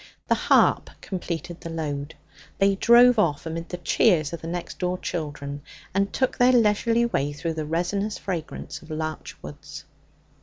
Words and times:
The 0.29 0.33
harp 0.33 0.89
completed 1.01 1.61
the 1.61 1.69
load. 1.69 2.15
They 2.57 2.73
drove 2.73 3.19
off 3.19 3.45
amid 3.45 3.69
the 3.69 3.77
cheers 3.77 4.33
of 4.33 4.41
the 4.41 4.47
next 4.47 4.79
door 4.79 4.97
children, 4.97 5.61
and 5.93 6.11
took 6.11 6.39
their 6.39 6.51
leisurely 6.53 7.05
way 7.05 7.33
through 7.33 7.53
the 7.53 7.67
resinous 7.67 8.17
fragrance 8.17 8.81
of 8.81 8.89
larch 8.89 9.35
woods. 9.43 9.85